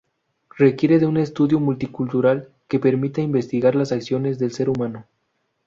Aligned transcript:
Requiere 0.57 0.97
de 0.97 1.05
un 1.05 1.17
estudio 1.17 1.59
multicultural 1.59 2.49
que 2.67 2.79
permita 2.79 3.21
investigar 3.21 3.75
las 3.75 3.91
acciones 3.91 4.39
del 4.39 4.51
ser 4.51 4.67
humano. 4.67 5.05